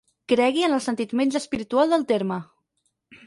[0.31, 2.39] Cregui en el sentit menys espiritual del terme.